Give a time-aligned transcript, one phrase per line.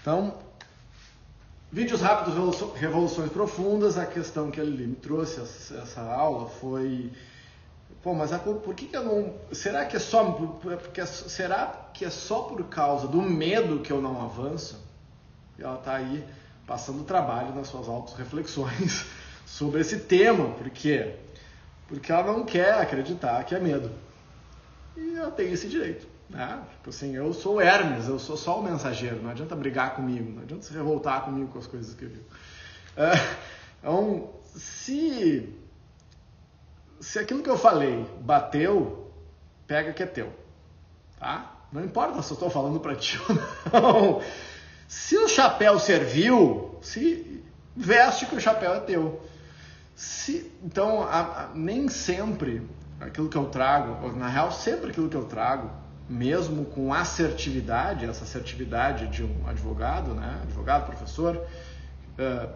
[0.00, 0.34] Então,
[1.70, 2.34] vídeos rápidos,
[2.74, 3.98] revoluções profundas.
[3.98, 7.10] A questão que ele me trouxe essa, aula foi,
[8.02, 9.34] pô, mas a, por que, que eu não?
[9.52, 14.00] Será que é só porque será que é só por causa do medo que eu
[14.00, 14.78] não avanço?
[15.58, 16.24] E ela está aí
[16.66, 19.06] passando trabalho nas suas auto reflexões
[19.46, 21.14] sobre esse tema, por quê?
[21.88, 23.90] Porque ela não quer acreditar que é medo.
[24.94, 26.06] E ela tem esse direito.
[26.28, 26.62] Né?
[26.72, 30.42] Tipo assim, eu sou Hermes, eu sou só o mensageiro, não adianta brigar comigo, não
[30.42, 32.24] adianta se revoltar comigo com as coisas que eu vivo.
[32.96, 33.12] É,
[33.78, 35.54] então, se,
[37.00, 39.10] se aquilo que eu falei bateu,
[39.66, 40.32] pega que é teu.
[41.18, 41.54] Tá?
[41.72, 43.18] Não importa se eu estou falando para ti
[43.72, 44.22] ou não.
[44.86, 47.44] Se o chapéu serviu, se
[47.76, 49.22] veste que o chapéu é teu.
[49.94, 52.66] Se, então, a, a, nem sempre
[53.00, 55.70] aquilo que eu trago, na real, sempre aquilo que eu trago,
[56.08, 62.48] mesmo com assertividade, essa assertividade de um advogado, né, advogado, professor, uh,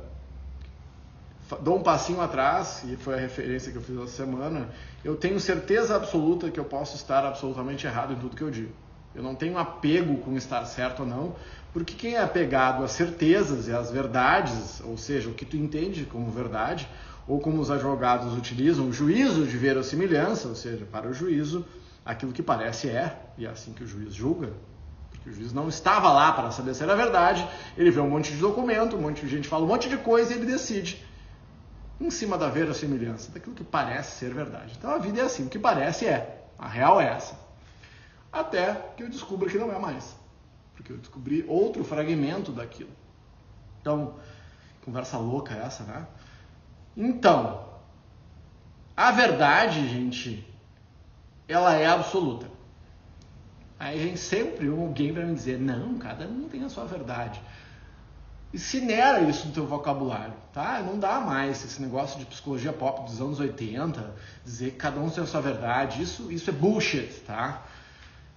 [1.61, 4.69] dou um passinho atrás, e foi a referência que eu fiz essa semana,
[5.05, 8.73] eu tenho certeza absoluta que eu posso estar absolutamente errado em tudo que eu digo.
[9.15, 11.37] Eu não tenho apego com estar certo ou não,
[11.73, 16.05] porque quem é apegado às certezas e às verdades, ou seja, o que tu entende
[16.05, 16.89] como verdade,
[17.29, 21.65] ou como os advogados utilizam, o juízo de verossimilhança, ou seja, para o juízo,
[22.05, 24.53] aquilo que parece é, e é assim que o juiz julga,
[25.11, 28.33] porque o juiz não estava lá para saber se era verdade, ele vê um monte
[28.33, 31.05] de documento, um monte de gente fala um monte de coisa e ele decide
[32.01, 34.75] em cima da verossimilhança, daquilo que parece ser verdade.
[34.77, 37.39] Então a vida é assim, o que parece é, a real é essa.
[38.33, 40.17] Até que eu descubra que não é mais,
[40.75, 42.91] porque eu descobri outro fragmento daquilo.
[43.81, 44.15] Então,
[44.85, 46.07] conversa louca essa, né?
[46.97, 47.65] Então,
[48.97, 50.47] a verdade, gente,
[51.49, 52.52] ela é absoluta.
[53.83, 57.43] Aí gente sempre alguém vai me dizer, não, cada um tem a sua verdade.
[58.53, 60.81] E incinera isso no teu vocabulário, tá?
[60.87, 65.11] Não dá mais esse negócio de psicologia pop dos anos 80, dizer que cada um
[65.11, 66.01] tem a sua verdade.
[66.01, 67.67] Isso, isso é bullshit, tá?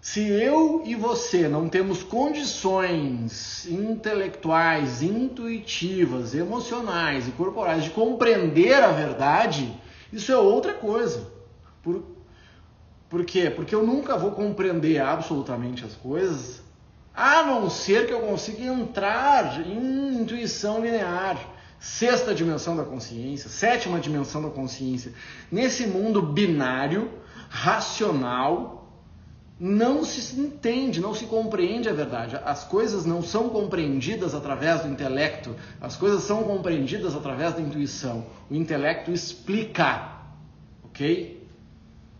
[0.01, 8.91] Se eu e você não temos condições intelectuais, intuitivas, emocionais e corporais de compreender a
[8.91, 9.71] verdade,
[10.11, 11.31] isso é outra coisa.
[11.83, 12.14] Por,
[13.09, 13.49] por quê?
[13.49, 16.61] Porque eu nunca vou compreender absolutamente as coisas,
[17.13, 21.53] a não ser que eu consiga entrar em intuição linear.
[21.79, 25.13] Sexta dimensão da consciência, sétima dimensão da consciência.
[25.51, 27.11] Nesse mundo binário,
[27.47, 28.89] racional,
[29.59, 32.37] não se entende, não se compreende a verdade.
[32.43, 38.25] As coisas não são compreendidas através do intelecto, as coisas são compreendidas através da intuição.
[38.49, 40.11] O intelecto explica,
[40.83, 41.44] ok?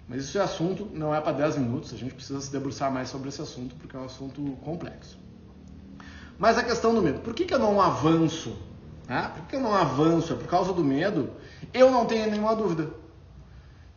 [0.07, 3.09] Mas isso é assunto, não é para 10 minutos, a gente precisa se debruçar mais
[3.09, 5.17] sobre esse assunto porque é um assunto complexo.
[6.37, 8.55] Mas a questão do medo, por que, que eu não avanço?
[9.07, 10.33] Ah, por que eu não avanço?
[10.33, 11.31] É por causa do medo?
[11.73, 12.89] Eu não tenho nenhuma dúvida.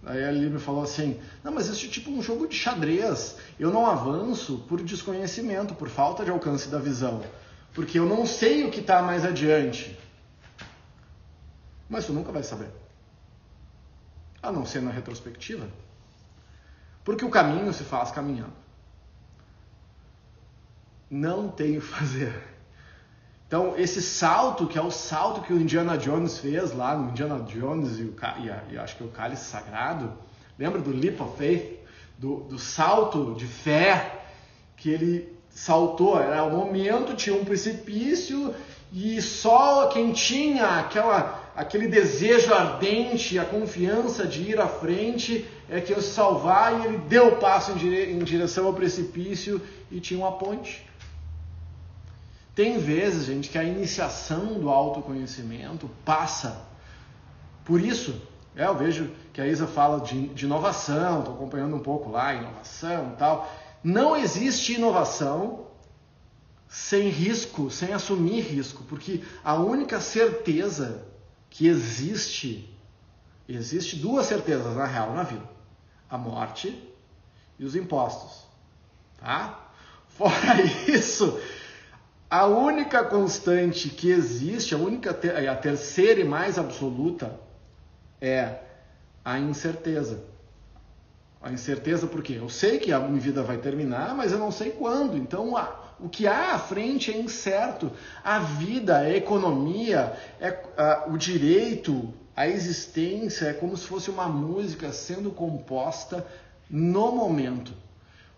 [0.05, 3.37] Aí ele me falou assim: Não, mas isso é tipo um jogo de xadrez.
[3.59, 7.23] Eu não avanço por desconhecimento, por falta de alcance da visão.
[7.75, 9.99] Porque eu não sei o que está mais adiante.
[11.89, 12.71] Mas tu nunca vai saber.
[14.43, 15.69] A não ser na retrospectiva.
[17.09, 18.53] Porque o caminho se faz caminhando.
[21.11, 22.35] Não tem o fazer.
[23.47, 27.41] Então, esse salto, que é o salto que o Indiana Jones fez lá no Indiana
[27.45, 28.15] Jones e, o,
[28.45, 30.13] e, a, e acho que é o Cálice Sagrado,
[30.59, 31.79] lembra do Leap of Faith?
[32.19, 34.21] Do, do salto de fé
[34.77, 38.55] que ele saltou, era o momento, tinha um precipício
[38.93, 45.81] e só quem tinha aquela, aquele desejo ardente, a confiança de ir à frente é
[45.81, 49.61] que se salvar e ele deu o passo em direção ao precipício
[49.91, 50.89] e tinha uma ponte.
[52.55, 56.63] Tem vezes, gente, que a iniciação do autoconhecimento passa
[57.65, 58.23] por isso.
[58.55, 62.35] É, eu vejo que a Isa fala de, de inovação, estou acompanhando um pouco lá,
[62.35, 63.53] inovação e tal.
[63.83, 65.67] Não existe inovação
[66.69, 71.18] sem risco, sem assumir risco, porque a única certeza
[71.51, 72.75] que existe,
[73.49, 75.49] existe duas certezas na real na vida:
[76.09, 76.89] a morte
[77.59, 78.47] e os impostos,
[79.19, 79.65] tá?
[80.19, 81.41] Fora isso,
[82.29, 87.39] a única constante que existe, a única a terceira e mais absoluta
[88.21, 88.59] é
[89.25, 90.25] a incerteza.
[91.41, 94.71] A incerteza porque eu sei que a minha vida vai terminar, mas eu não sei
[94.71, 95.17] quando.
[95.17, 95.55] Então,
[96.01, 97.93] o que há à frente é incerto.
[98.25, 104.29] A vida, a economia, é, a, o direito, a existência é como se fosse uma
[104.29, 106.27] música sendo composta
[106.69, 107.73] no momento.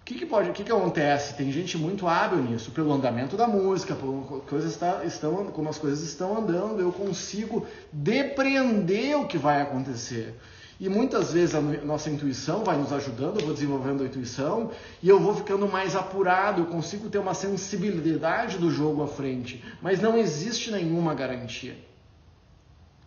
[0.04, 1.34] que, que pode, o que, que acontece?
[1.34, 6.02] Tem gente muito hábil nisso, pelo andamento da música, por coisas estão, como as coisas
[6.02, 10.34] estão andando, eu consigo depreender o que vai acontecer.
[10.80, 14.70] E muitas vezes a nossa intuição vai nos ajudando, eu vou desenvolvendo a intuição
[15.02, 19.62] e eu vou ficando mais apurado, eu consigo ter uma sensibilidade do jogo à frente,
[19.82, 21.76] mas não existe nenhuma garantia.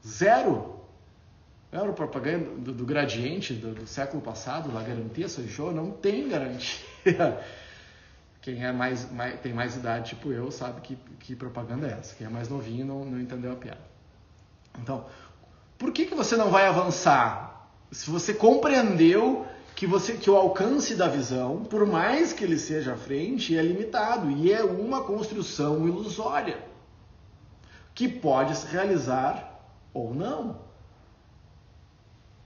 [0.05, 0.81] Zero.
[1.71, 6.29] Era propaganda do, do Gradiente do, do, século passado, lá garantia seu show, não tem
[6.29, 6.85] garantia.
[8.39, 12.13] Quem é mais, mais, tem mais idade, tipo eu, sabe que, que propaganda é essa.
[12.13, 13.81] Quem é mais novinho não, não entendeu a piada.
[14.79, 15.07] Então,
[15.79, 17.52] por que, que você não vai avançar?
[17.93, 19.45] Se você compreendeu
[19.75, 23.61] que, você, que o alcance da visão, por mais que ele seja à frente, é
[23.61, 26.57] limitado e é uma construção ilusória
[27.93, 29.59] que pode se realizar
[29.93, 30.59] ou não.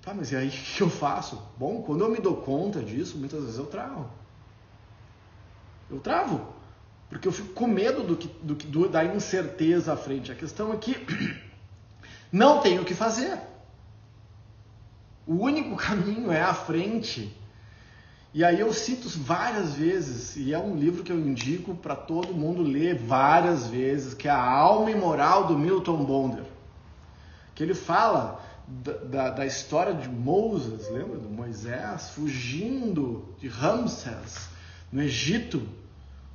[0.01, 1.41] Tá, mas e aí o que eu faço?
[1.57, 4.09] Bom, quando eu me dou conta disso, muitas vezes eu travo.
[5.89, 6.55] Eu travo.
[7.07, 8.27] Porque eu fico com medo do que,
[8.67, 10.29] do, da incerteza à frente.
[10.29, 10.97] A questão é que
[12.29, 13.39] não tenho o que fazer.
[15.27, 17.35] O único caminho é à frente.
[18.33, 22.33] E aí eu cito várias vezes, e é um livro que eu indico para todo
[22.33, 26.43] mundo ler várias vezes, que é A Alma e Moral do Milton Bonder.
[27.55, 34.49] Que ele fala da, da, da história de Moses, lembra do Moisés, fugindo de Ramsés,
[34.91, 35.67] no Egito.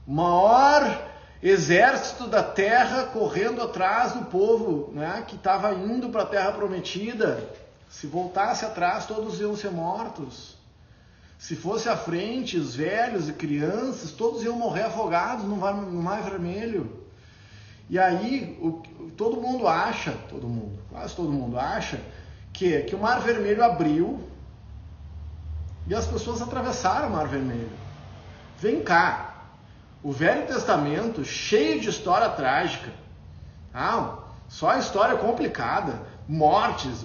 [0.06, 1.08] O maior
[1.42, 7.61] exército da terra correndo atrás do povo né, que estava indo para a terra prometida.
[7.92, 10.56] Se voltasse atrás, todos iam ser mortos.
[11.38, 16.02] Se fosse à frente, os velhos e crianças, todos iam morrer afogados no mar, no
[16.02, 17.04] mar vermelho.
[17.90, 18.80] E aí, o,
[19.14, 22.00] todo mundo acha, todo mundo, quase todo mundo acha,
[22.50, 24.26] que, que o mar vermelho abriu
[25.86, 27.72] e as pessoas atravessaram o mar vermelho.
[28.58, 29.48] Vem cá,
[30.02, 32.90] o Velho Testamento cheio de história trágica.
[33.74, 34.16] Ah,
[34.48, 37.04] só história complicada, mortes,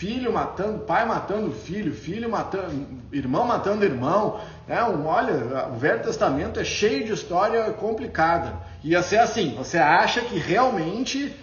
[0.00, 4.40] filho matando, pai matando filho, filho matando, irmão matando irmão.
[4.66, 8.54] É um, olha, o Velho Testamento é cheio de história complicada.
[8.82, 11.36] Ia ser assim, você acha que realmente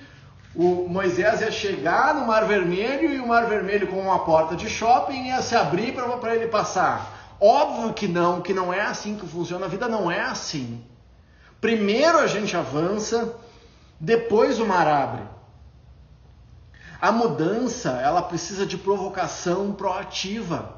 [0.55, 4.67] o Moisés ia chegar no Mar Vermelho e o Mar Vermelho com uma porta de
[4.67, 7.35] shopping ia se abrir para ele passar.
[7.39, 10.83] Óbvio que não, que não é assim que funciona, a vida não é assim.
[11.61, 13.35] Primeiro a gente avança,
[13.99, 15.36] depois o mar abre.
[16.99, 20.77] A mudança, ela precisa de provocação proativa.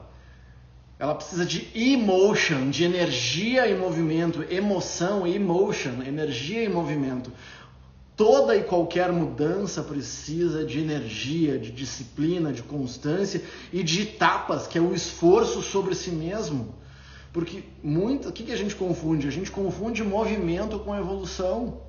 [0.99, 7.31] Ela precisa de emotion, de energia e movimento, emoção, emotion, energia e movimento.
[8.17, 14.77] Toda e qualquer mudança precisa de energia, de disciplina, de constância e de etapas, que
[14.77, 16.75] é o esforço sobre si mesmo.
[17.31, 19.25] Porque muito, o que, que a gente confunde?
[19.25, 21.79] A gente confunde movimento com evolução.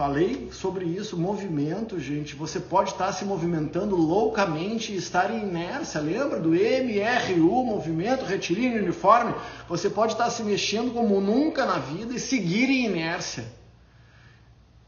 [0.00, 2.34] Falei sobre isso, movimento, gente.
[2.34, 6.00] Você pode estar se movimentando loucamente e estar em inércia.
[6.00, 9.34] Lembra do MRU, movimento retilíneo uniforme?
[9.68, 13.44] Você pode estar se mexendo como nunca na vida e seguir em inércia.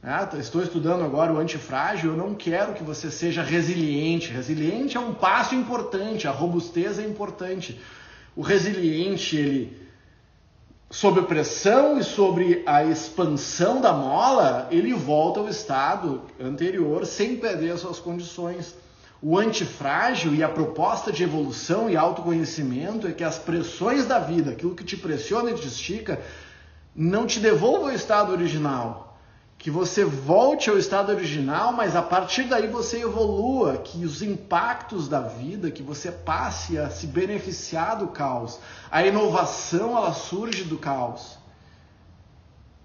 [0.03, 4.33] Ah, estou estudando agora o antifrágil, eu não quero que você seja resiliente.
[4.33, 7.79] Resiliente é um passo importante, a robustez é importante.
[8.35, 9.82] O resiliente, ele
[10.93, 17.73] sob pressão e sobre a expansão da mola, ele volta ao estado anterior sem perder
[17.73, 18.75] as suas condições.
[19.23, 24.51] O antifrágil e a proposta de evolução e autoconhecimento é que as pressões da vida,
[24.51, 26.21] aquilo que te pressiona e te estica,
[26.95, 29.12] não te devolva ao estado original,
[29.63, 35.09] que você volte ao estado original, mas a partir daí você evolua, que os impactos
[35.09, 38.59] da vida, que você passe a se beneficiar do caos.
[38.91, 41.39] A inovação ela surge do caos,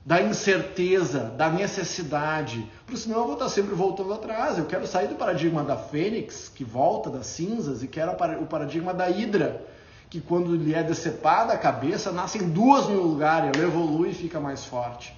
[0.05, 2.71] da incerteza, da necessidade.
[2.85, 4.59] Porque senão eu vou estar sempre voltando atrás.
[4.59, 8.93] Eu quero sair do paradigma da fênix, que volta das cinzas, e quero o paradigma
[8.93, 9.65] da hidra,
[10.11, 14.39] que quando lhe é decepada a cabeça, nascem duas no lugar, ela evolui e fica
[14.39, 15.17] mais forte.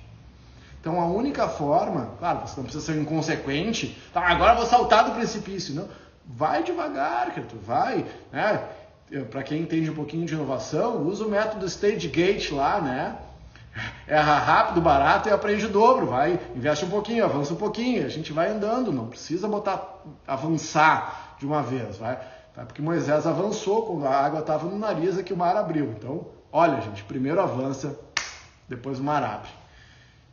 [0.80, 5.12] Então a única forma, claro, você não precisa ser inconsequente, tá, agora vou saltar do
[5.12, 5.76] precipício.
[5.76, 5.88] Não,
[6.26, 8.64] vai devagar, tu vai, né?
[9.30, 13.18] Para quem entende um pouquinho de inovação, usa o método Stage Gate lá, né?
[14.08, 16.06] Erra rápido, barato e aprende o dobro.
[16.06, 21.36] Vai, investe um pouquinho, avança um pouquinho, a gente vai andando, não precisa botar avançar
[21.40, 22.20] de uma vez, vai.
[22.54, 22.66] Tá?
[22.66, 25.94] Porque Moisés avançou quando a água estava no nariz e que o mar abriu.
[25.98, 27.98] Então, olha, gente, primeiro avança,
[28.68, 29.50] depois o mar abre.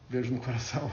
[0.08, 0.90] Beijo no coração.